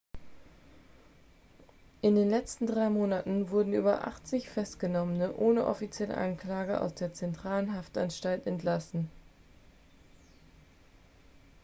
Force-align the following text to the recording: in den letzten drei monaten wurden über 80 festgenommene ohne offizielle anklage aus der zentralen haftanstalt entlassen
in 2.01 2.15
den 2.15 2.31
letzten 2.31 2.65
drei 2.65 2.89
monaten 2.89 3.51
wurden 3.51 3.73
über 3.73 4.07
80 4.07 4.49
festgenommene 4.49 5.35
ohne 5.37 5.67
offizielle 5.67 6.17
anklage 6.17 6.81
aus 6.81 6.95
der 6.95 7.13
zentralen 7.13 7.75
haftanstalt 7.75 8.47
entlassen 8.47 9.11